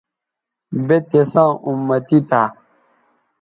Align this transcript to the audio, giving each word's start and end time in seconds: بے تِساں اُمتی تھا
بے 0.85 0.97
تِساں 1.09 1.51
اُمتی 1.65 2.19
تھا 2.29 2.43